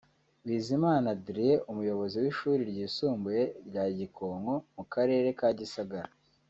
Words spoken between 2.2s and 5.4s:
w’Ishuri Ryisumbuye rya Gikonko mu Karere